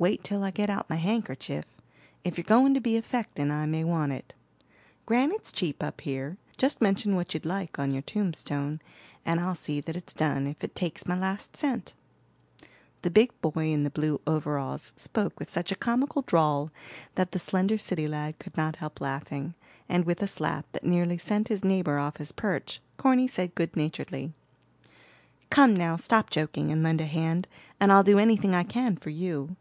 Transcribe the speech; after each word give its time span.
"Wait 0.00 0.22
till 0.22 0.44
I 0.44 0.52
get 0.52 0.70
out 0.70 0.88
my 0.88 0.94
handkerchief; 0.94 1.64
if 2.22 2.38
you're 2.38 2.44
going 2.44 2.72
to 2.72 2.80
be 2.80 2.96
affectin' 2.96 3.50
I 3.50 3.66
may 3.66 3.82
want 3.82 4.12
it. 4.12 4.32
Granite's 5.06 5.50
cheap 5.50 5.82
up 5.82 6.02
here; 6.02 6.36
just 6.56 6.80
mention 6.80 7.16
what 7.16 7.34
you'd 7.34 7.44
like 7.44 7.80
on 7.80 7.90
your 7.90 8.02
tombstone 8.02 8.80
and 9.26 9.40
I'll 9.40 9.56
see 9.56 9.80
that 9.80 9.96
it's 9.96 10.14
done, 10.14 10.46
if 10.46 10.62
it 10.62 10.76
takes 10.76 11.04
my 11.08 11.18
last 11.18 11.56
cent." 11.56 11.94
The 13.02 13.10
big 13.10 13.32
boy 13.40 13.72
in 13.72 13.82
the 13.82 13.90
blue 13.90 14.20
overalls 14.24 14.92
spoke 14.94 15.36
with 15.40 15.50
such 15.50 15.72
a 15.72 15.74
comical 15.74 16.22
drawl 16.22 16.70
that 17.16 17.32
the 17.32 17.40
slender 17.40 17.76
city 17.76 18.06
lad 18.06 18.38
could 18.38 18.56
not 18.56 18.76
help 18.76 19.00
laughing, 19.00 19.54
and 19.88 20.04
with 20.04 20.22
a 20.22 20.28
slap 20.28 20.70
that 20.74 20.84
nearly 20.86 21.18
sent 21.18 21.48
his 21.48 21.64
neighbor 21.64 21.98
off 21.98 22.18
his 22.18 22.30
perch, 22.30 22.80
Corny 22.98 23.26
said 23.26 23.56
good 23.56 23.74
naturedly: 23.76 24.32
"Come 25.50 25.74
now, 25.74 25.96
stop 25.96 26.30
joking 26.30 26.70
and 26.70 26.84
lend 26.84 27.00
a 27.00 27.04
hand, 27.06 27.48
and 27.80 27.90
I'll 27.90 28.04
do 28.04 28.20
anything 28.20 28.54
I 28.54 28.62
can 28.62 28.96
for 28.96 29.10
you. 29.10 29.56